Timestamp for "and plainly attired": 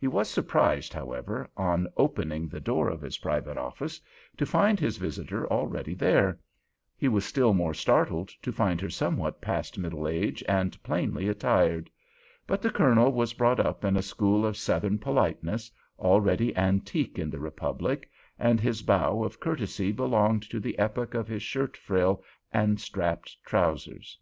10.48-11.88